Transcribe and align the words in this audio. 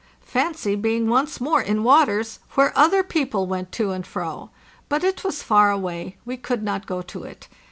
Fancy 0.25 0.73
being 0.73 1.07
once 1.09 1.39
more 1.39 1.61
in 1.61 1.83
waters 1.83 2.39
where 2.55 2.75
other 2.75 3.03
people 3.03 3.45
went 3.45 3.71
to 3.73 3.91
and 3.91 4.03
fro! 4.03 4.49
But 4.89 5.03
it 5.03 5.23
was 5.23 5.43
far 5.43 5.69
away; 5.69 6.17
we 6.25 6.37
could 6.37 6.63
not 6.63 6.87
go 6.87 7.03
to 7.03 7.21
it. 7.23 7.47